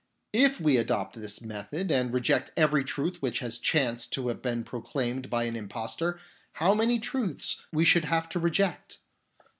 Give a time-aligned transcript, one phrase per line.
[0.33, 4.63] If we adopt this method and reject every truth which has chanced to have been
[4.63, 6.17] proclaimed by an im postor,
[6.53, 8.97] how many truths we should have to reject